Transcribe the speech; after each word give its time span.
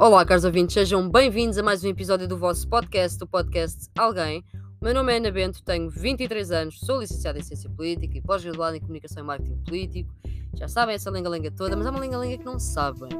Olá, 0.00 0.24
caros 0.24 0.46
ouvintes, 0.46 0.72
sejam 0.72 1.10
bem-vindos 1.10 1.58
a 1.58 1.62
mais 1.62 1.84
um 1.84 1.88
episódio 1.88 2.26
do 2.26 2.38
vosso 2.38 2.66
podcast, 2.66 3.22
o 3.22 3.26
podcast 3.26 3.86
Alguém. 3.98 4.42
O 4.80 4.84
meu 4.86 4.94
nome 4.94 5.12
é 5.12 5.18
Ana 5.18 5.30
Bento, 5.30 5.62
tenho 5.62 5.90
23 5.90 6.52
anos, 6.52 6.80
sou 6.80 7.00
licenciada 7.00 7.38
em 7.38 7.42
Ciência 7.42 7.68
Política 7.68 8.16
e 8.16 8.22
pós-graduada 8.22 8.78
em 8.78 8.80
Comunicação 8.80 9.22
e 9.22 9.26
Marketing 9.26 9.62
Político. 9.62 10.10
Já 10.54 10.68
sabem 10.68 10.94
essa 10.94 11.10
lenga-lenga 11.10 11.50
toda, 11.50 11.76
mas 11.76 11.86
há 11.86 11.90
uma 11.90 12.00
lenga-lenga 12.00 12.38
que 12.38 12.46
não 12.46 12.58
sabem. 12.58 13.10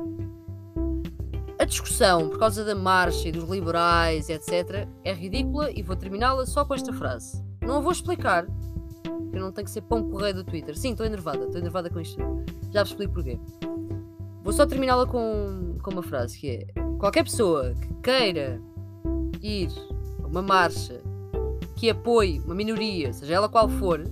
A 1.59 1.67
discussão 1.67 2.31
por 2.31 2.39
causa 2.39 2.65
da 2.65 2.75
marcha 2.75 3.29
e 3.29 3.33
dos 3.33 3.47
liberais, 3.47 4.31
etc., 4.31 4.89
é 5.05 5.13
ridícula 5.13 5.71
e 5.71 5.83
vou 5.83 5.97
terminá-la 5.97 6.47
só 6.47 6.65
com 6.65 6.73
esta 6.73 6.95
frase. 6.95 7.45
Não 7.61 7.77
a 7.77 7.81
vou 7.81 7.93
explicar, 7.93 8.47
porque 9.03 9.39
não 9.39 9.53
tenho 9.53 9.67
que 9.67 9.71
ser 9.71 9.83
pão 9.83 10.03
correio 10.09 10.37
do 10.37 10.45
Twitter. 10.45 10.75
Sim, 10.79 10.93
estou 10.93 11.05
enervada, 11.05 11.45
estou 11.45 11.61
enervada 11.61 11.91
com 11.91 12.01
isto. 12.01 12.19
Já 12.73 12.83
vos 12.83 12.93
explico 12.93 13.13
porquê. 13.13 13.39
Vou 14.43 14.55
só 14.55 14.65
terminá-la 14.65 15.07
com, 15.07 15.70
com 15.81 15.91
uma 15.91 16.03
frase 16.03 16.39
que 16.39 16.51
é: 16.51 16.67
qualquer 16.99 17.25
pessoa 17.25 17.75
que 17.75 17.95
queira 18.03 18.61
ir 19.43 19.69
a 20.23 20.27
uma 20.27 20.43
marcha 20.43 21.01
que 21.77 21.89
apoie 21.89 22.41
uma 22.41 22.55
minoria, 22.55 23.13
seja 23.13 23.35
ela 23.35 23.49
qual 23.49 23.69
for, 23.69 24.05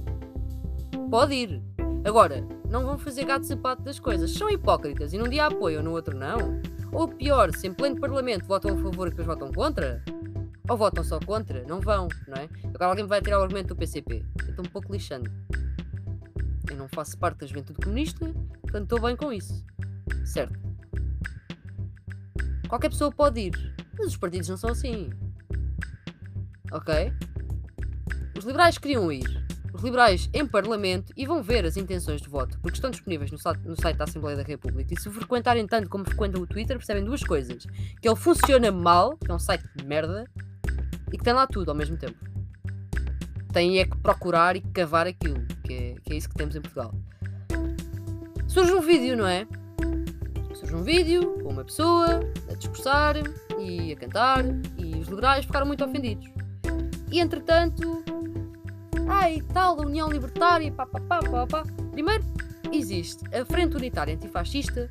pode 1.11 1.35
ir. 1.35 1.62
Agora, 2.05 2.43
não 2.71 2.85
vão 2.85 2.99
fazer 2.99 3.25
gato 3.25 3.47
sapato 3.47 3.83
das 3.83 3.99
coisas. 3.99 4.33
São 4.33 4.49
hipócritas 4.49 5.12
e 5.12 5.19
num 5.19 5.29
dia 5.29 5.47
apoiam, 5.47 5.83
no 5.83 5.93
outro 5.93 6.17
não. 6.17 6.61
Ou 6.93 7.09
pior, 7.09 7.55
se 7.55 7.67
em 7.67 7.73
pleno 7.73 8.01
Parlamento 8.01 8.47
votam 8.47 8.75
a 8.75 8.83
favor 8.83 9.09
e 9.09 9.11
depois 9.11 9.27
votam 9.27 9.53
contra, 9.53 10.03
ou 10.69 10.77
votam 10.77 11.05
só 11.05 11.19
contra, 11.21 11.65
não 11.65 11.81
vão, 11.81 12.09
não 12.27 12.37
é? 12.37 12.48
Agora 12.75 12.91
alguém 12.91 13.07
vai 13.07 13.21
tirar 13.21 13.39
o 13.39 13.43
argumento 13.43 13.69
do 13.69 13.77
PCP. 13.77 14.25
Eu 14.43 14.51
estou 14.51 14.65
um 14.65 14.69
pouco 14.69 14.93
lixando. 14.93 15.31
Eu 16.71 16.77
não 16.77 16.89
faço 16.89 17.19
parte 17.19 17.41
da 17.41 17.47
juventude 17.47 17.79
comunista, 17.81 18.33
portanto 18.62 18.85
estou 18.85 19.01
bem 19.01 19.17
com 19.17 19.33
isso. 19.33 19.65
Certo. 20.25 20.67
Qualquer 22.69 22.91
pessoa 22.91 23.11
pode 23.11 23.41
ir, 23.41 23.74
mas 23.97 24.08
os 24.08 24.16
partidos 24.16 24.48
não 24.48 24.56
são 24.56 24.70
assim. 24.70 25.11
Ok? 26.70 27.12
Os 28.36 28.44
liberais 28.44 28.77
queriam 28.77 29.11
ir. 29.11 29.48
Os 29.72 29.83
liberais 29.83 30.28
em 30.34 30.47
Parlamento 30.47 31.12
e 31.16 31.24
vão 31.24 31.42
ver 31.42 31.64
as 31.64 31.77
intenções 31.77 32.20
de 32.20 32.28
voto, 32.28 32.58
porque 32.61 32.77
estão 32.77 32.91
disponíveis 32.91 33.30
no 33.30 33.39
site, 33.39 33.96
da 33.96 34.05
Assembleia 34.05 34.36
da 34.36 34.42
República. 34.42 34.92
E 34.92 35.00
se 35.00 35.08
frequentarem 35.08 35.66
tanto 35.66 35.89
como 35.89 36.05
frequentam 36.05 36.42
o 36.42 36.46
Twitter, 36.46 36.77
percebem 36.77 37.05
duas 37.05 37.22
coisas: 37.22 37.64
que 38.00 38.08
ele 38.08 38.16
funciona 38.16 38.70
mal, 38.70 39.16
que 39.16 39.30
é 39.30 39.34
um 39.34 39.39
site 39.39 39.64
de 39.77 39.84
merda, 39.84 40.24
e 41.12 41.16
que 41.16 41.24
tem 41.24 41.33
lá 41.33 41.46
tudo 41.46 41.70
ao 41.70 41.77
mesmo 41.77 41.96
tempo. 41.96 42.19
Tem 43.52 43.78
é 43.78 43.84
que 43.86 43.96
procurar 43.98 44.56
e 44.56 44.61
cavar 44.61 45.06
aquilo, 45.06 45.46
que 45.64 45.72
é, 45.72 45.94
que 46.02 46.12
é 46.12 46.16
isso 46.16 46.28
que 46.28 46.34
temos 46.34 46.55
em 46.55 46.61
Portugal. 46.61 46.92
Surge 48.46 48.72
um 48.72 48.80
vídeo, 48.80 49.16
não 49.16 49.27
é? 49.27 49.46
Surge 50.59 50.75
um 50.75 50.83
vídeo 50.83 51.39
com 51.41 51.51
uma 51.51 51.64
pessoa 51.64 52.20
a 52.51 52.55
discursar 52.55 53.14
e 53.61 53.92
a 53.92 53.97
cantar, 53.97 54.45
e 54.77 54.97
os 54.97 55.06
liberais 55.06 55.45
ficaram 55.45 55.64
muito 55.64 55.84
ofendidos. 55.84 56.28
E 57.12 57.20
entretanto, 57.20 58.03
ai 59.09 59.41
tal, 59.55 59.81
a 59.81 59.86
União 59.86 60.11
Libertária, 60.11 60.73
pá, 60.73 60.84
pá, 60.84 60.98
pá, 61.01 61.20
pá, 61.20 61.47
pá. 61.47 61.62
Primeiro, 61.92 62.25
existe 62.73 63.23
a 63.33 63.45
Frente 63.45 63.77
Unitária 63.77 64.17
Antifascista, 64.17 64.91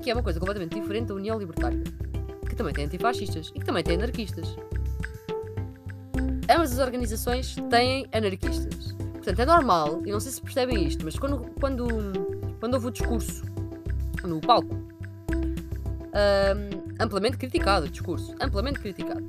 que 0.00 0.10
é 0.10 0.14
uma 0.14 0.22
coisa 0.22 0.40
completamente 0.40 0.80
diferente 0.80 1.08
da 1.08 1.14
União 1.14 1.38
Libertária, 1.38 1.84
que 2.48 2.56
também 2.56 2.72
tem 2.72 2.86
antifascistas 2.86 3.52
e 3.54 3.60
que 3.60 3.66
também 3.66 3.84
tem 3.84 3.96
anarquistas. 3.96 4.56
Ambas 6.50 6.72
as 6.72 6.78
organizações 6.78 7.56
têm 7.68 8.08
anarquistas. 8.14 8.94
Portanto, 9.12 9.40
é 9.40 9.44
normal, 9.44 10.00
e 10.06 10.10
não 10.10 10.18
sei 10.18 10.32
se 10.32 10.40
percebem 10.40 10.86
isto, 10.86 11.04
mas 11.04 11.18
quando, 11.18 11.44
quando, 11.60 11.86
quando 12.58 12.72
houve 12.72 12.86
o 12.86 12.90
discurso 12.90 13.47
no 14.24 14.40
palco, 14.40 14.74
hum, 14.74 16.84
amplamente 16.98 17.36
criticado, 17.36 17.86
o 17.86 17.88
discurso, 17.88 18.34
amplamente 18.40 18.80
criticado. 18.80 19.24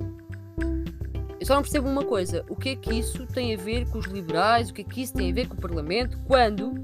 Eu 1.38 1.46
só 1.46 1.54
não 1.54 1.62
percebo 1.62 1.88
uma 1.88 2.04
coisa: 2.04 2.44
o 2.48 2.56
que 2.56 2.70
é 2.70 2.76
que 2.76 2.94
isso 2.94 3.26
tem 3.26 3.54
a 3.54 3.56
ver 3.56 3.88
com 3.88 3.98
os 3.98 4.06
liberais, 4.06 4.70
o 4.70 4.74
que 4.74 4.82
é 4.82 4.84
que 4.84 5.02
isso 5.02 5.14
tem 5.14 5.30
a 5.30 5.34
ver 5.34 5.48
com 5.48 5.54
o 5.54 5.60
Parlamento, 5.60 6.18
quando 6.26 6.74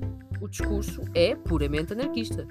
o 0.40 0.48
discurso 0.48 1.02
é 1.14 1.34
puramente 1.34 1.92
anarquista 1.92 2.46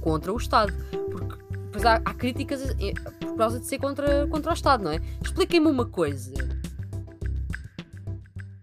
contra 0.00 0.32
o 0.32 0.36
Estado? 0.36 0.72
Porque 1.10 1.36
depois 1.52 1.84
há, 1.84 2.00
há 2.04 2.14
críticas 2.14 2.70
eh, 2.80 2.94
por 3.20 3.36
causa 3.36 3.58
de 3.58 3.66
ser 3.66 3.78
contra, 3.78 4.26
contra 4.28 4.50
o 4.50 4.54
Estado, 4.54 4.84
não 4.84 4.92
é? 4.92 5.00
Expliquem-me 5.22 5.66
uma 5.66 5.86
coisa. 5.86 6.32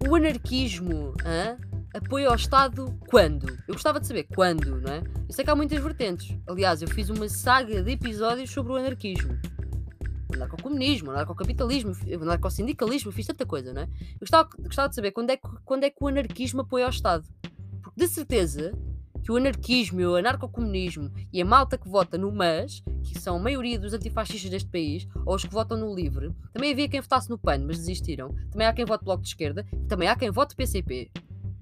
O 0.08 0.16
anarquismo 0.16 1.14
hã, 1.26 1.58
apoia 1.96 2.28
ao 2.28 2.36
Estado 2.36 2.94
quando? 3.08 3.48
Eu 3.68 3.74
gostava 3.74 4.00
de 4.00 4.08
saber 4.08 4.24
quando, 4.36 4.82
não 4.82 4.94
é? 4.94 5.04
Eu 5.28 5.34
sei 5.34 5.46
que 5.46 5.52
há 5.52 5.56
muitas 5.56 5.82
vertentes. 5.82 6.38
Aliás, 6.48 6.82
eu 6.82 6.88
fiz 6.88 7.10
uma 7.10 7.28
saga 7.30 7.82
de 7.82 7.92
episódios 7.92 8.52
sobre 8.52 8.74
o 8.74 8.76
anarquismo 8.76 9.38
anarcocomunismo, 10.34 11.12
anarcocapitalismo, 11.12 11.94
anarcossindicalismo, 12.22 13.12
fiz 13.12 13.26
tanta 13.26 13.46
coisa, 13.46 13.74
não 13.74 13.84
é? 13.84 13.86
Eu 13.86 14.20
gostava, 14.20 14.50
gostava 14.60 14.90
de 14.90 14.96
saber 14.96 15.12
quando 15.12 15.30
é, 15.30 15.38
que, 15.38 15.48
quando 15.64 15.86
é 15.86 15.90
que 15.90 16.04
o 16.04 16.08
anarquismo 16.08 16.62
apoia 16.62 16.86
ao 16.86 16.90
Estado. 16.90 17.26
Porque 17.82 18.02
de 18.02 18.08
certeza 18.08 18.74
que 19.24 19.32
o 19.32 19.38
anarquismo 19.38 20.00
e 20.02 20.06
o 20.06 20.16
anarcocomunismo 20.16 21.12
e 21.34 21.42
a 21.42 21.46
malta 21.46 21.78
que 21.78 21.90
vota 21.90 22.18
no 22.18 22.32
MAS, 22.32 22.84
que 23.04 23.20
são 23.20 23.38
a 23.38 23.40
maioria 23.40 23.80
dos 23.80 23.94
antifascistas 23.94 24.52
deste 24.52 24.70
país, 24.70 25.08
ou 25.26 25.36
os 25.36 25.44
que 25.44 25.52
votam 25.52 25.78
no 25.78 25.96
LIVRE, 25.96 26.32
também 26.54 26.72
havia 26.72 26.88
quem 26.88 27.02
votasse 27.02 27.30
no 27.30 27.38
PAN, 27.38 27.60
mas 27.66 27.78
desistiram. 27.78 28.36
Também 28.52 28.68
há 28.68 28.74
quem 28.74 28.86
vote 28.86 29.04
Bloco 29.04 29.24
de 29.24 29.30
Esquerda, 29.30 29.66
também 29.88 30.08
há 30.08 30.16
quem 30.16 30.30
vote 30.30 30.56
PCP. 30.56 31.10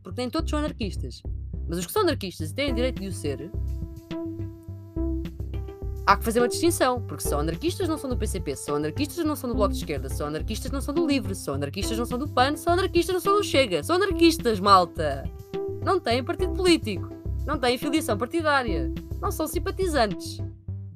Porque 0.04 0.22
nem 0.22 0.30
todos 0.30 0.50
são 0.50 0.60
anarquistas. 0.60 1.22
Mas 1.68 1.80
os 1.80 1.86
que 1.86 1.92
são 1.92 2.02
anarquistas 2.02 2.52
e 2.52 2.54
têm 2.54 2.74
direito 2.74 3.02
de 3.02 3.08
o 3.08 3.14
ser, 3.14 3.52
há 6.06 6.18
que 6.18 6.24
fazer 6.24 6.40
uma 6.40 6.48
distinção, 6.48 7.02
porque 7.02 7.24
são 7.24 7.40
anarquistas 7.40 7.88
não 7.88 7.98
são 7.98 8.10
do 8.10 8.18
PCP, 8.18 8.56
são 8.56 8.76
anarquistas 8.76 9.26
não 9.26 9.36
são 9.36 9.50
do 9.50 9.56
Bloco 9.56 9.74
de 9.74 9.80
Esquerda, 9.80 10.10
são 10.10 10.28
anarquistas 10.28 10.72
não 10.72 10.82
são 10.82 10.94
do 10.94 11.08
Livre, 11.08 11.34
são 11.34 11.56
anarquistas 11.56 11.98
não 11.98 12.06
são 12.06 12.20
do 12.20 12.28
PAN, 12.28 12.58
são 12.58 12.74
anarquistas 12.74 13.14
não 13.14 13.22
são 13.22 13.38
do 13.38 13.44
Chega, 13.44 13.84
são 13.84 13.96
anarquistas, 13.96 14.60
malta! 14.60 15.24
Não 15.84 16.00
têm 16.00 16.24
partido 16.24 16.54
político, 16.54 17.10
não 17.46 17.58
têm 17.58 17.78
filiação 17.78 18.18
partidária, 18.18 18.92
não 19.22 19.32
são 19.32 19.48
simpatizantes. 19.48 20.40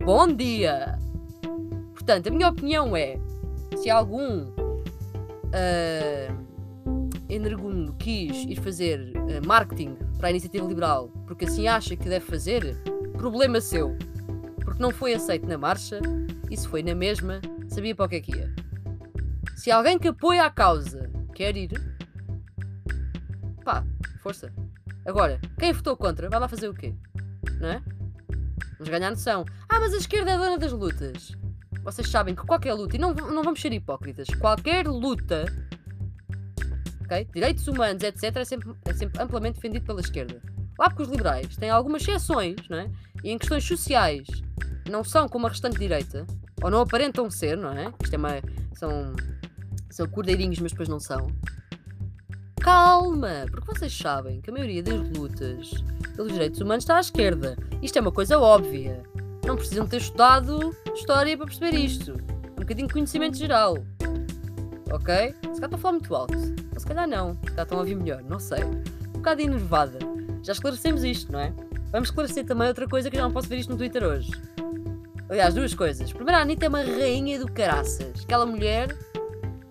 Bom 0.03 0.27
dia! 0.27 0.99
Portanto, 1.93 2.27
a 2.27 2.31
minha 2.31 2.49
opinião 2.49 2.95
é: 2.95 3.17
se 3.75 3.89
algum 3.89 4.43
uh, 4.43 6.46
energúmeno 7.29 7.93
quis 7.93 8.45
ir 8.45 8.55
fazer 8.57 9.13
uh, 9.15 9.45
marketing 9.45 9.95
para 10.17 10.27
a 10.27 10.31
iniciativa 10.31 10.65
liberal 10.65 11.09
porque 11.25 11.45
assim 11.45 11.67
acha 11.67 11.95
que 11.95 12.09
deve 12.09 12.25
fazer, 12.25 12.77
problema 13.17 13.59
seu 13.61 13.97
porque 14.63 14.81
não 14.81 14.91
foi 14.91 15.13
aceito 15.13 15.47
na 15.47 15.57
marcha 15.57 15.99
e 16.51 16.57
se 16.57 16.67
foi 16.67 16.83
na 16.83 16.93
mesma, 16.93 17.41
sabia 17.69 17.95
para 17.95 18.05
o 18.05 18.09
que 18.09 18.15
é 18.17 18.21
que 18.21 18.35
ia. 18.35 18.53
Se 19.55 19.71
alguém 19.71 19.97
que 19.97 20.09
apoia 20.09 20.43
a 20.43 20.49
causa 20.49 21.09
quer 21.33 21.55
ir, 21.55 21.71
pá, 23.63 23.83
força. 24.21 24.53
Agora, 25.05 25.39
quem 25.57 25.71
votou 25.71 25.95
contra, 25.95 26.29
vai 26.29 26.39
lá 26.39 26.47
fazer 26.47 26.67
o 26.67 26.73
quê? 26.73 26.93
Não 27.59 27.69
é? 27.69 27.81
Vamos 28.73 28.89
ganhar 28.89 29.09
noção. 29.09 29.45
Ah, 29.69 29.79
mas 29.79 29.93
a 29.93 29.97
esquerda 29.97 30.31
é 30.31 30.37
dona 30.37 30.57
das 30.57 30.71
lutas. 30.71 31.35
Vocês 31.81 32.09
sabem 32.09 32.35
que 32.35 32.45
qualquer 32.45 32.73
luta, 32.73 32.97
e 32.97 32.99
não, 32.99 33.13
não 33.13 33.43
vamos 33.43 33.61
ser 33.61 33.71
hipócritas, 33.71 34.27
qualquer 34.39 34.85
luta, 34.85 35.45
ok? 37.07 37.27
Direitos 37.33 37.67
humanos, 37.67 38.03
etc., 38.03 38.35
é 38.35 38.45
sempre, 38.45 38.73
é 38.85 38.93
sempre 38.93 39.21
amplamente 39.21 39.55
defendido 39.55 39.85
pela 39.85 40.01
esquerda. 40.01 40.41
Lá 40.77 40.89
porque 40.89 41.03
os 41.03 41.09
liberais 41.09 41.55
têm 41.55 41.69
algumas 41.69 42.01
exceções, 42.03 42.55
não 42.69 42.77
é? 42.77 42.91
E 43.23 43.31
em 43.31 43.37
questões 43.37 43.63
sociais 43.63 44.27
não 44.89 45.03
são 45.03 45.27
como 45.27 45.47
a 45.47 45.49
restante 45.49 45.79
direita, 45.79 46.27
ou 46.61 46.69
não 46.69 46.81
aparentam 46.81 47.29
ser, 47.31 47.57
não 47.57 47.71
é? 47.71 47.91
Isto 48.03 48.13
é 48.13 48.17
uma. 48.17 48.29
São, 48.73 49.15
são 49.89 50.07
cordeirinhos, 50.07 50.59
mas 50.59 50.71
depois 50.71 50.87
não 50.87 50.99
são. 50.99 51.27
Calma! 52.59 53.45
Porque 53.49 53.65
vocês 53.65 53.97
sabem 53.97 54.41
que 54.41 54.49
a 54.49 54.53
maioria 54.53 54.83
das 54.83 55.09
lutas 55.17 55.71
pelos 56.15 56.33
direitos 56.33 56.59
humanos 56.59 56.83
está 56.83 56.97
à 56.97 56.99
esquerda. 56.99 57.57
Isto 57.81 57.97
é 57.97 58.01
uma 58.01 58.11
coisa 58.11 58.37
óbvia. 58.37 59.01
Não 59.45 59.55
precisam 59.55 59.87
ter 59.87 59.97
estudado 59.97 60.75
história 60.93 61.37
para 61.37 61.45
perceber 61.45 61.75
isto. 61.75 62.13
Um 62.51 62.61
bocadinho 62.61 62.87
de 62.87 62.93
conhecimento 62.93 63.37
geral. 63.37 63.77
Ok? 64.91 65.15
Se 65.15 65.41
calhar 65.41 65.65
estou 65.65 65.75
a 65.75 65.77
falar 65.77 65.91
muito 65.93 66.15
alto. 66.15 66.37
Ou 66.73 66.79
se 66.79 66.85
calhar 66.85 67.07
não. 67.07 67.33
Se 67.35 67.51
calhar 67.51 67.63
estão 67.63 67.77
a 67.77 67.81
ouvir 67.81 67.95
melhor. 67.95 68.23
Não 68.23 68.39
sei. 68.39 68.63
Um 68.63 69.19
bocado 69.19 69.41
enervada. 69.41 69.99
Já 70.43 70.53
esclarecemos 70.53 71.03
isto, 71.03 71.31
não 71.31 71.39
é? 71.39 71.53
Vamos 71.91 72.09
esclarecer 72.09 72.45
também 72.45 72.67
outra 72.67 72.87
coisa 72.87 73.09
que 73.09 73.17
eu 73.17 73.21
não 73.21 73.31
posso 73.31 73.47
ver 73.47 73.57
isto 73.57 73.71
no 73.71 73.77
Twitter 73.77 74.03
hoje. 74.03 74.31
Aliás, 75.29 75.53
duas 75.53 75.73
coisas. 75.73 76.11
Primeiro, 76.13 76.39
a 76.39 76.41
Anitta 76.41 76.65
é 76.65 76.69
uma 76.69 76.81
rainha 76.81 77.39
do 77.39 77.51
caraças. 77.51 78.23
Aquela 78.23 78.45
mulher. 78.45 78.95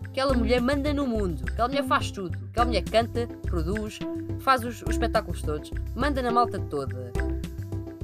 Aquela 0.05 0.35
mulher 0.35 0.61
manda 0.61 0.93
no 0.93 1.07
mundo. 1.07 1.45
Aquela 1.47 1.69
mulher 1.69 1.85
faz 1.85 2.11
tudo. 2.11 2.39
Aquela 2.51 2.67
mulher 2.67 2.83
canta, 2.83 3.27
produz, 3.43 3.99
faz 4.41 4.65
os, 4.65 4.83
os 4.83 4.91
espetáculos 4.91 5.43
todos. 5.43 5.71
Manda 5.95 6.23
na 6.23 6.31
malta 6.31 6.59
toda. 6.59 7.13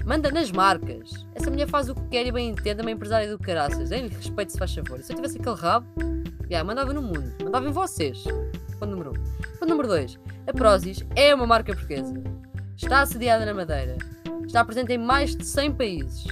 Manda 0.05 0.31
nas 0.31 0.51
marcas. 0.51 1.27
Essa 1.35 1.51
mulher 1.51 1.69
faz 1.69 1.89
o 1.89 1.95
que 1.95 2.03
quer 2.09 2.27
e 2.27 2.33
bem 2.33 2.51
entende, 2.51 2.81
é 2.81 2.83
uma 2.83 2.91
empresária 2.91 3.31
do 3.31 3.39
caraças. 3.39 3.91
Em 3.93 4.09
respeito, 4.09 4.53
se 4.53 4.59
faz 4.59 4.75
favor. 4.75 5.01
Se 5.01 5.13
eu 5.13 5.17
tivesse 5.17 5.39
aquele 5.39 5.57
rabo, 5.57 5.87
yeah, 6.53 6.67
mandava 6.67 6.93
no 6.93 7.03
mundo. 7.03 7.33
Mandava 7.43 7.69
em 7.69 7.73
vocês. 7.73 8.25
Ponto 8.79 8.91
número 8.91 9.11
um. 9.11 9.59
Ponto 9.59 9.69
número 9.69 9.89
dois. 9.89 10.19
A 10.47 10.53
Prozis 10.53 11.05
é 11.17 11.35
uma 11.35 11.47
marca 11.47 11.73
portuguesa. 11.73 12.15
Está 12.77 13.01
assediada 13.01 13.47
na 13.47 13.55
Madeira. 13.55 13.97
Está 14.45 14.65
presente 14.65 14.93
em 14.93 14.99
mais 14.99 15.35
de 15.35 15.47
100 15.47 15.73
países 15.73 16.27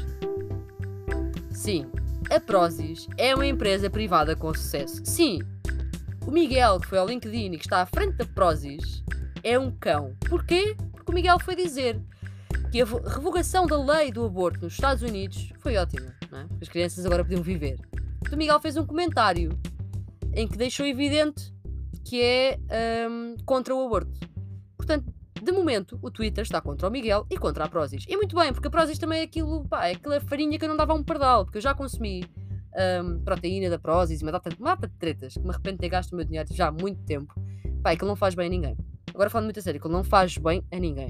Sim, 1.61 1.87
a 2.31 2.41
Prozis 2.41 3.07
é 3.19 3.35
uma 3.35 3.47
empresa 3.47 3.91
privada 3.91 4.35
com 4.35 4.53
sucesso. 4.55 5.03
Sim, 5.05 5.41
o 6.27 6.31
Miguel, 6.31 6.81
que 6.81 6.87
foi 6.87 6.99
ao 6.99 7.07
LinkedIn 7.07 7.53
e 7.53 7.59
que 7.59 7.67
está 7.67 7.83
à 7.83 7.87
frente 7.87 8.17
da 8.17 8.25
Prozis, 8.25 9.05
é 9.43 9.59
um 9.59 9.71
cão. 9.71 10.15
Porquê? 10.27 10.75
Porque 10.93 11.13
o 11.13 11.15
Miguel 11.15 11.39
foi 11.39 11.55
dizer 11.55 12.01
que 12.73 12.81
a 12.81 12.87
revogação 12.87 13.67
da 13.67 13.77
lei 13.77 14.11
do 14.11 14.25
aborto 14.25 14.63
nos 14.63 14.73
Estados 14.73 15.03
Unidos 15.03 15.53
foi 15.59 15.77
ótima. 15.77 16.15
É? 16.33 16.47
As 16.63 16.69
crianças 16.71 17.05
agora 17.05 17.23
podiam 17.23 17.43
viver. 17.43 17.79
O 18.33 18.37
Miguel 18.37 18.59
fez 18.59 18.77
um 18.79 18.87
comentário 18.87 19.59
em 20.35 20.47
que 20.47 20.57
deixou 20.57 20.87
evidente 20.87 21.53
que 22.05 22.23
é 22.23 22.59
um, 23.09 23.37
contra 23.45 23.75
o 23.75 23.85
aborto. 23.85 24.19
Portanto, 24.77 25.13
de 25.43 25.53
momento, 25.53 25.99
o 26.03 26.11
Twitter 26.11 26.43
está 26.43 26.61
contra 26.61 26.89
o 26.89 26.91
Miguel 26.91 27.27
e 27.31 27.37
contra 27.37 27.65
a 27.65 27.69
Prozis. 27.69 28.05
E 28.09 28.17
muito 28.17 28.35
bem, 28.37 28.53
porque 28.53 28.69
a 28.69 28.71
Prozis 28.71 28.99
também 28.99 29.21
é 29.21 29.23
aquilo, 29.23 29.67
pá, 29.67 29.87
é 29.87 29.93
aquela 29.93 30.21
farinha 30.21 30.59
que 30.59 30.65
eu 30.65 30.69
não 30.69 30.77
dava 30.77 30.93
um 30.93 31.03
pardal, 31.03 31.45
porque 31.45 31.59
eu 31.59 31.63
já 31.63 31.75
consumi 31.75 32.25
um, 33.05 33.21
proteína 33.21 33.71
da 33.71 33.79
Prozis 33.79 34.21
e 34.21 34.25
uma 34.25 34.33
data, 34.33 34.51
uma 34.59 34.71
data 34.71 34.89
de 34.89 34.95
tretas 34.95 35.35
que 35.35 35.73
de 35.73 35.79
ter 35.79 35.89
gasto 35.89 36.13
o 36.13 36.17
meu 36.17 36.25
dinheiro 36.25 36.49
já 36.53 36.69
há 36.69 36.73
muito 36.73 37.03
tempo. 37.05 37.35
Pá, 37.83 37.93
ele 37.93 38.05
não 38.05 38.17
faz 38.17 38.35
bem 38.35 38.47
a 38.47 38.51
ninguém. 38.51 38.77
Agora 39.15 39.31
falando 39.31 39.47
muito 39.47 39.59
a 39.59 39.63
sério, 39.63 39.81
ele 39.83 39.93
não 39.93 40.05
faz 40.05 40.37
bem 40.37 40.63
a 40.71 40.79
ninguém. 40.79 41.09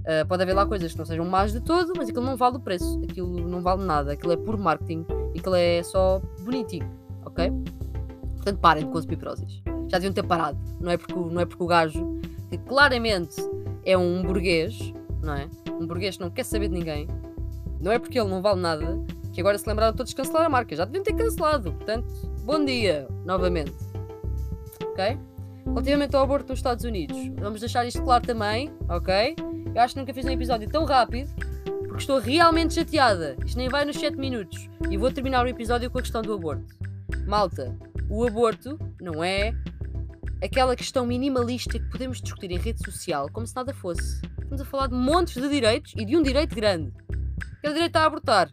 Uh, 0.00 0.26
pode 0.26 0.42
haver 0.42 0.54
lá 0.54 0.66
coisas 0.66 0.92
que 0.92 0.98
não 0.98 1.04
sejam 1.04 1.24
más 1.26 1.52
de 1.52 1.60
todo, 1.60 1.92
mas 1.96 2.08
aquilo 2.08 2.24
não 2.24 2.36
vale 2.36 2.56
o 2.56 2.60
preço, 2.60 3.00
aquilo 3.08 3.46
não 3.46 3.62
vale 3.62 3.84
nada, 3.84 4.12
aquilo 4.12 4.32
é 4.32 4.36
puro 4.36 4.58
marketing 4.58 5.04
aquilo 5.38 5.54
é 5.54 5.82
só 5.82 6.20
bonitinho, 6.40 6.90
ok? 7.24 7.52
Portanto, 8.40 8.58
parem 8.58 8.84
de 8.86 8.90
consumir 8.90 9.16
Prozis. 9.16 9.62
Já 9.88 9.98
deviam 9.98 10.12
ter 10.12 10.22
parado, 10.22 10.58
não 10.80 10.90
é 10.90 10.96
porque, 10.96 11.14
não 11.14 11.40
é 11.40 11.44
porque 11.44 11.62
o 11.62 11.66
gajo, 11.66 12.20
que 12.48 12.56
claramente 12.58 13.36
é 13.84 13.98
um 13.98 14.22
burguês, 14.22 14.92
não 15.22 15.34
é? 15.34 15.48
Um 15.80 15.86
burguês 15.86 16.16
que 16.16 16.22
não 16.22 16.30
quer 16.30 16.44
saber 16.44 16.68
de 16.68 16.74
ninguém, 16.74 17.06
não 17.80 17.92
é 17.92 17.98
porque 17.98 18.18
ele 18.18 18.28
não 18.28 18.40
vale 18.40 18.60
nada, 18.60 18.98
que 19.32 19.40
agora 19.40 19.58
se 19.58 19.68
lembraram 19.68 19.94
todos 19.94 20.10
de 20.10 20.16
cancelar 20.16 20.46
a 20.46 20.48
marca. 20.48 20.74
Já 20.74 20.84
deviam 20.84 21.02
ter 21.02 21.14
cancelado. 21.14 21.72
Portanto, 21.72 22.06
bom 22.44 22.64
dia, 22.64 23.06
novamente. 23.24 23.74
Ok? 24.82 25.18
Relativamente 25.66 26.16
ao 26.16 26.22
aborto 26.22 26.48
nos 26.48 26.58
Estados 26.58 26.84
Unidos, 26.84 27.16
vamos 27.38 27.60
deixar 27.60 27.86
isto 27.86 28.02
claro 28.02 28.26
também, 28.26 28.72
ok? 28.88 29.36
Eu 29.74 29.80
acho 29.80 29.94
que 29.94 30.00
nunca 30.00 30.12
fiz 30.12 30.24
um 30.24 30.30
episódio 30.30 30.68
tão 30.68 30.84
rápido, 30.84 31.30
porque 31.82 31.98
estou 31.98 32.18
realmente 32.18 32.74
chateada. 32.74 33.36
Isto 33.44 33.58
nem 33.58 33.68
vai 33.68 33.84
nos 33.84 33.96
7 33.98 34.16
minutos. 34.16 34.68
E 34.90 34.96
vou 34.96 35.12
terminar 35.12 35.44
o 35.44 35.48
episódio 35.48 35.90
com 35.90 35.98
a 35.98 36.02
questão 36.02 36.22
do 36.22 36.32
aborto. 36.32 36.74
Malta, 37.26 37.76
o 38.10 38.26
aborto 38.26 38.76
não 39.00 39.22
é 39.22 39.54
aquela 40.42 40.74
questão 40.74 41.06
minimalista 41.06 41.78
que 41.78 41.88
podemos 41.88 42.20
discutir 42.20 42.50
em 42.50 42.58
rede 42.58 42.84
social 42.84 43.30
como 43.32 43.46
se 43.46 43.54
nada 43.54 43.72
fosse. 43.72 44.20
Estamos 44.42 44.60
a 44.60 44.64
falar 44.64 44.88
de 44.88 44.94
montes 44.94 45.40
de 45.40 45.48
direitos 45.48 45.94
e 45.96 46.04
de 46.04 46.16
um 46.16 46.22
direito 46.22 46.54
grande, 46.54 46.92
que 47.60 47.68
é 47.68 47.70
o 47.70 47.72
direito 47.72 47.94
a 47.96 48.04
abortar. 48.04 48.48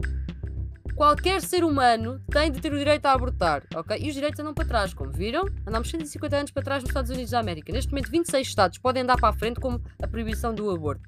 Qualquer 0.94 1.42
ser 1.42 1.64
humano 1.64 2.20
tem 2.30 2.52
de 2.52 2.60
ter 2.60 2.72
o 2.72 2.78
direito 2.78 3.06
a 3.06 3.12
abortar, 3.12 3.64
ok? 3.74 3.98
E 4.00 4.08
os 4.08 4.14
direitos 4.14 4.38
andam 4.38 4.54
para 4.54 4.64
trás, 4.64 4.94
como 4.94 5.10
viram? 5.10 5.44
Andamos 5.66 5.90
150 5.90 6.36
anos 6.36 6.50
para 6.52 6.62
trás 6.62 6.82
nos 6.82 6.90
Estados 6.90 7.10
Unidos 7.10 7.30
da 7.30 7.40
América. 7.40 7.72
Neste 7.72 7.90
momento, 7.90 8.10
26 8.10 8.46
estados 8.46 8.78
podem 8.78 9.02
andar 9.02 9.16
para 9.16 9.30
a 9.30 9.32
frente 9.32 9.58
com 9.58 9.80
a 10.00 10.06
proibição 10.06 10.54
do 10.54 10.70
aborto. 10.70 11.02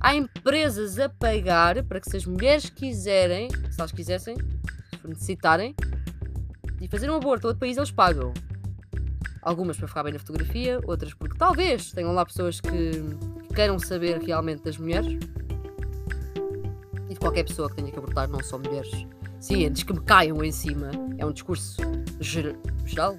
Há 0.00 0.14
empresas 0.14 0.98
a 0.98 1.08
pagar 1.08 1.82
para 1.84 2.00
que 2.00 2.08
se 2.08 2.16
as 2.18 2.26
mulheres 2.26 2.68
quiserem, 2.70 3.50
se 3.70 3.78
elas 3.80 3.92
quisessem, 3.92 4.36
se 4.36 5.08
necessitarem, 5.08 5.74
de 6.80 6.88
fazer 6.88 7.10
um 7.10 7.16
aborto 7.16 7.46
a 7.46 7.50
outro 7.50 7.60
país, 7.60 7.76
eles 7.76 7.90
pagam. 7.90 8.32
Algumas 9.42 9.76
para 9.76 9.88
ficar 9.88 10.02
bem 10.02 10.12
na 10.12 10.18
fotografia, 10.18 10.80
outras 10.86 11.14
porque 11.14 11.36
talvez 11.36 11.92
tenham 11.92 12.12
lá 12.12 12.24
pessoas 12.24 12.60
que, 12.60 12.90
que 13.48 13.54
queiram 13.54 13.78
saber 13.78 14.18
realmente 14.20 14.62
das 14.62 14.76
mulheres. 14.76 15.18
E 17.08 17.14
de 17.14 17.20
qualquer 17.20 17.44
pessoa 17.44 17.68
que 17.68 17.76
tenha 17.76 17.90
que 17.90 17.98
abortar, 17.98 18.28
não 18.28 18.42
só 18.42 18.58
mulheres. 18.58 19.06
Sim, 19.40 19.66
antes 19.66 19.82
que 19.84 19.92
me 19.92 20.00
caiam 20.00 20.42
em 20.42 20.52
cima. 20.52 20.90
É 21.16 21.24
um 21.24 21.32
discurso 21.32 21.80
ger 22.20 22.56
geral? 22.84 23.16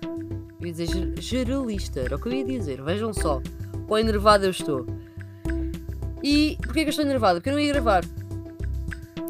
Eu 0.59 0.67
ia 0.67 0.71
dizer 0.73 0.87
ger 0.87 1.21
geralista, 1.21 2.01
era 2.01 2.15
o 2.15 2.19
que 2.19 2.27
eu 2.27 2.33
ia 2.33 2.45
dizer. 2.45 2.81
Vejam 2.83 3.13
só, 3.13 3.41
quão 3.87 3.99
enervada 3.99 4.45
eu 4.45 4.51
estou. 4.51 4.85
E 6.21 6.57
porquê 6.61 6.81
que 6.81 6.87
eu 6.87 6.89
estou 6.89 7.05
enervada? 7.05 7.39
Porque 7.39 7.49
eu 7.49 7.53
não 7.53 7.59
ia 7.59 7.71
gravar. 7.71 8.03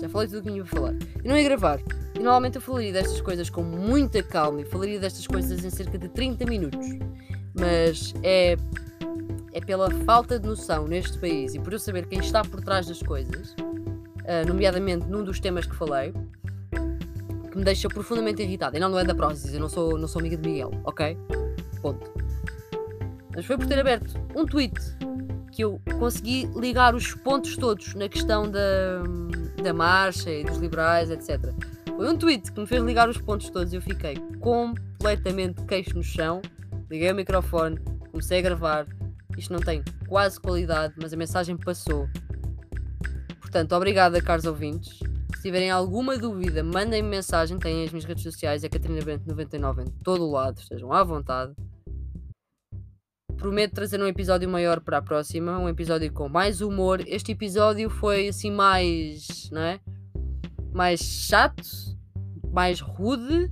Já 0.01 0.09
falei 0.09 0.27
tudo 0.27 0.39
o 0.39 0.43
que 0.43 0.49
tinha 0.49 0.63
para 0.63 0.79
falar. 0.79 0.93
Eu 1.23 1.29
não 1.29 1.37
ia 1.37 1.43
gravar. 1.43 1.79
E 2.19 2.23
normalmente 2.23 2.55
eu 2.55 2.61
falaria 2.61 2.91
destas 2.91 3.21
coisas 3.21 3.49
com 3.49 3.63
muita 3.63 4.21
calma 4.21 4.59
e 4.59 4.65
falaria 4.65 4.99
destas 4.99 5.25
coisas 5.25 5.63
em 5.63 5.69
cerca 5.69 5.97
de 5.97 6.09
30 6.09 6.45
minutos. 6.45 6.85
Mas 7.57 8.13
é, 8.21 8.57
é 9.53 9.61
pela 9.61 9.89
falta 10.03 10.37
de 10.37 10.45
noção 10.45 10.85
neste 10.85 11.17
país 11.17 11.55
e 11.55 11.59
por 11.59 11.71
eu 11.71 11.79
saber 11.79 12.07
quem 12.07 12.19
está 12.19 12.43
por 12.43 12.61
trás 12.61 12.87
das 12.87 13.01
coisas, 13.01 13.53
uh, 13.53 14.45
nomeadamente 14.45 15.07
num 15.07 15.23
dos 15.23 15.39
temas 15.39 15.65
que 15.65 15.73
falei, 15.73 16.13
que 17.49 17.57
me 17.57 17.63
deixa 17.63 17.87
profundamente 17.87 18.43
irritada. 18.43 18.75
E 18.75 18.81
não, 18.81 18.89
não 18.89 18.99
é 18.99 19.05
da 19.05 19.15
Prozis, 19.15 19.53
eu 19.53 19.59
não 19.61 19.69
sou, 19.69 19.97
não 19.97 20.07
sou 20.07 20.19
amiga 20.19 20.35
de 20.35 20.47
Miguel, 20.47 20.71
ok? 20.83 21.17
Ponto. 21.81 22.11
Mas 23.33 23.45
foi 23.45 23.57
por 23.57 23.65
ter 23.65 23.79
aberto 23.79 24.19
um 24.35 24.45
tweet 24.45 24.77
que 25.53 25.63
eu 25.63 25.81
consegui 25.97 26.49
ligar 26.53 26.93
os 26.93 27.13
pontos 27.13 27.55
todos 27.55 27.95
na 27.95 28.09
questão 28.09 28.49
da, 28.49 29.03
da 29.63 29.73
marcha 29.73 30.29
e 30.29 30.43
dos 30.43 30.57
liberais, 30.57 31.09
etc. 31.09 31.53
Foi 31.99 32.07
um 32.09 32.17
tweet 32.17 32.53
que 32.53 32.57
me 32.61 32.65
fez 32.65 32.81
ligar 32.81 33.09
os 33.09 33.17
pontos 33.17 33.49
todos 33.49 33.73
e 33.73 33.75
eu 33.75 33.81
fiquei 33.81 34.15
completamente 34.39 35.61
queixo 35.65 35.97
no 35.97 36.01
chão. 36.01 36.41
Liguei 36.89 37.11
o 37.11 37.15
microfone, 37.15 37.77
comecei 38.09 38.39
a 38.39 38.41
gravar. 38.41 38.87
Isto 39.37 39.51
não 39.51 39.59
tem 39.59 39.83
quase 40.07 40.39
qualidade, 40.39 40.93
mas 41.01 41.11
a 41.11 41.17
mensagem 41.17 41.57
passou. 41.57 42.07
Portanto, 43.41 43.73
obrigada, 43.73 44.21
caros 44.21 44.45
ouvintes. 44.45 44.97
Se 45.35 45.41
tiverem 45.41 45.69
alguma 45.69 46.17
dúvida, 46.17 46.63
mandem-me 46.63 47.09
mensagem. 47.09 47.59
Têm 47.59 47.83
as 47.83 47.91
minhas 47.91 48.05
redes 48.05 48.23
sociais, 48.23 48.63
é 48.63 48.69
Catarina 48.69 49.03
Bento 49.03 49.27
99 49.27 49.81
em 49.81 49.87
todo 50.01 50.23
o 50.23 50.31
lado, 50.31 50.57
estejam 50.57 50.93
à 50.93 51.03
vontade. 51.03 51.51
Prometo 53.35 53.73
trazer 53.73 54.01
um 54.01 54.07
episódio 54.07 54.47
maior 54.47 54.79
para 54.79 54.99
a 54.99 55.01
próxima, 55.01 55.59
um 55.59 55.67
episódio 55.67 56.09
com 56.13 56.29
mais 56.29 56.61
humor. 56.61 57.03
Este 57.05 57.33
episódio 57.33 57.89
foi 57.89 58.29
assim 58.29 58.51
mais, 58.51 59.49
não 59.51 59.59
é? 59.59 59.81
Mais 60.71 61.01
chato, 61.01 61.88
mais 62.51 62.79
rude, 62.79 63.51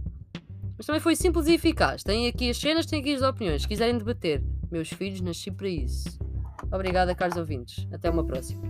mas 0.77 0.85
também 0.85 1.01
foi 1.01 1.15
simples 1.15 1.47
e 1.47 1.53
eficaz. 1.53 2.03
Tem 2.03 2.27
aqui 2.27 2.49
as 2.49 2.57
cenas, 2.57 2.85
tem 2.85 2.99
aqui 2.99 3.13
as 3.13 3.21
opiniões. 3.21 3.63
Se 3.63 3.67
quiserem 3.67 3.97
debater, 3.97 4.43
meus 4.71 4.89
filhos, 4.89 5.21
nasci 5.21 5.51
para 5.51 5.67
isso. 5.67 6.17
Obrigada, 6.71 7.15
caros 7.15 7.37
ouvintes. 7.37 7.87
Até 7.91 8.09
uma 8.09 8.23
próxima. 8.23 8.61